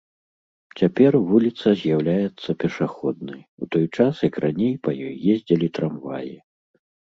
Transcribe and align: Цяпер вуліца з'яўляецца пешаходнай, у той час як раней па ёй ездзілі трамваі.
Цяпер 0.79 1.17
вуліца 1.31 1.67
з'яўляецца 1.81 2.49
пешаходнай, 2.65 3.39
у 3.65 3.69
той 3.77 3.85
час 3.99 4.25
як 4.29 4.35
раней 4.49 4.75
па 4.89 4.97
ёй 5.07 5.15
ездзілі 5.37 5.67
трамваі. 5.79 6.35